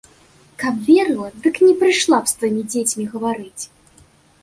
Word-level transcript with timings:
Каб 0.61 0.79
верыла, 0.87 1.29
дык 1.45 1.55
не 1.67 1.71
прыйшла 1.83 2.17
б 2.25 2.35
з 2.35 2.41
тваімі 2.41 2.63
дзецьмі 2.73 3.09
гаварыць. 3.17 3.63